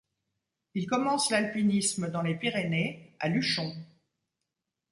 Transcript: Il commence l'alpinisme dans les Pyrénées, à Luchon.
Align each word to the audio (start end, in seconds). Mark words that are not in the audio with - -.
Il 0.73 0.87
commence 0.87 1.29
l'alpinisme 1.29 2.09
dans 2.09 2.23
les 2.23 2.33
Pyrénées, 2.33 3.13
à 3.19 3.29
Luchon. 3.29 3.71